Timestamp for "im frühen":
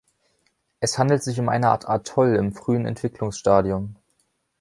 2.35-2.87